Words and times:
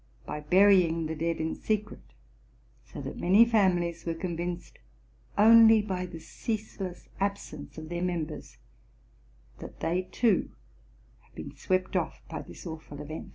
303 0.25 0.25
by 0.25 0.49
burying 0.49 1.05
the 1.05 1.13
dead 1.15 1.37
in 1.37 1.53
secret; 1.53 2.15
so 2.83 2.99
that 3.03 3.19
many 3.19 3.45
families 3.45 4.03
were 4.03 4.15
convinced 4.15 4.79
only 5.37 5.79
by 5.79 6.07
the 6.07 6.17
ceaseless 6.19 7.07
absence 7.19 7.77
of 7.77 7.89
their 7.89 8.01
members 8.01 8.57
that 9.59 9.79
they, 9.79 10.01
too, 10.11 10.49
had 11.19 11.35
been 11.35 11.55
swept 11.55 11.95
off 11.95 12.23
by 12.27 12.41
this 12.41 12.65
awful 12.65 12.99
event. 12.99 13.29